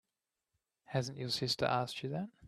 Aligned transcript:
Hasn't 0.85 1.19
your 1.19 1.29
sister 1.29 1.65
asked 1.65 2.01
you 2.01 2.09
that? 2.09 2.29